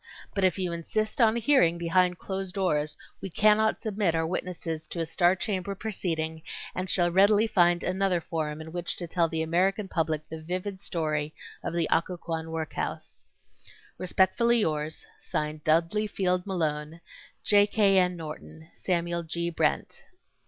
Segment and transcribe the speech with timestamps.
[0.33, 4.87] But if you insist on a hearing behind closed doors we cannot submit our witnesses
[4.87, 6.41] to a star chamber proceeding
[6.73, 10.81] and shall readily find another forum in which to tell the American public the vivid
[10.81, 13.23] story of the Occoquan work house.
[13.99, 16.99] Respectfully yours, (Signed) DUDLEY FIELD MALONE,
[17.43, 17.67] J.
[17.67, 17.99] K.
[17.99, 18.15] N.
[18.17, 19.51] NORTON, SAMUEL G.
[19.51, 20.01] BRENT.